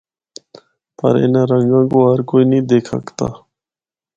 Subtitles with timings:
[0.97, 3.29] پر اِنّاں رَنگاں کو ہر کوئی نیں دکھ ہکدا۔